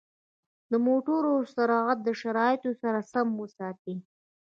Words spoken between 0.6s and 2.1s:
د موټرو سرعت د